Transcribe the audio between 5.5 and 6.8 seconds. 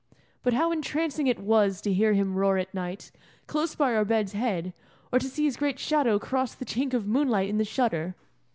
great shadow cross the